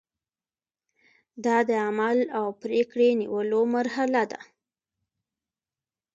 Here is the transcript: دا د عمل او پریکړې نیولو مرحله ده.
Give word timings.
دا 1.45 1.57
د 1.69 1.71
عمل 1.87 2.19
او 2.39 2.45
پریکړې 2.61 3.09
نیولو 3.21 3.61
مرحله 3.75 4.23
ده. 4.31 4.41